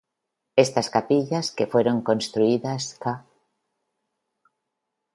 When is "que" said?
1.55-1.69